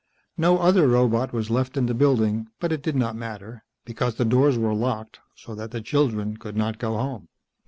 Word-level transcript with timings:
No 0.35 0.57
other 0.57 0.87
robot 0.87 1.31
was 1.31 1.51
left 1.51 1.77
in 1.77 1.85
the 1.85 1.93
building, 1.93 2.47
but 2.59 2.71
it 2.71 2.81
did 2.81 2.95
not 2.95 3.15
matter, 3.15 3.63
because 3.85 4.15
the 4.15 4.25
doors 4.25 4.57
were 4.57 4.73
locked 4.73 5.19
so 5.35 5.53
that 5.53 5.69
the 5.69 5.79
children 5.79 6.37
could 6.37 6.57
not 6.57 6.79
go 6.79 6.97
home. 6.97 7.27